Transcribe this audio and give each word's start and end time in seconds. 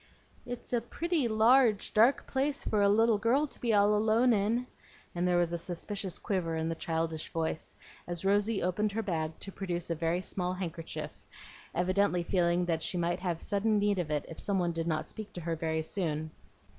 "It's 0.47 0.73
a 0.73 0.81
pretty 0.81 1.27
large, 1.27 1.93
dark 1.93 2.25
place 2.25 2.63
for 2.63 2.81
a 2.81 2.89
little 2.89 3.19
girl 3.19 3.45
to 3.45 3.61
be 3.61 3.71
all 3.71 3.93
alone 3.93 4.33
in;" 4.33 4.65
and 5.13 5.27
there 5.27 5.37
was 5.37 5.53
a 5.53 5.59
suspicious 5.59 6.17
quiver 6.17 6.55
in 6.55 6.69
the 6.69 6.73
childish 6.73 7.29
voice, 7.29 7.75
as 8.07 8.25
Rosy 8.25 8.63
opened 8.63 8.93
her 8.93 9.03
bag 9.03 9.39
to 9.41 9.51
produce 9.51 9.91
a 9.91 9.93
very 9.95 10.23
small 10.23 10.53
handkerchief, 10.53 11.21
evidently 11.75 12.23
feeling 12.23 12.65
that 12.65 12.81
she 12.81 12.97
might 12.97 13.19
have 13.19 13.43
sudden 13.43 13.77
need 13.77 13.99
of 13.99 14.09
it 14.09 14.25
if 14.27 14.39
some 14.39 14.57
one 14.57 14.71
did 14.71 14.87
not 14.87 15.07
speak 15.07 15.33
to 15.33 15.41
her 15.41 15.55
very 15.55 15.83
soon. 15.83 16.31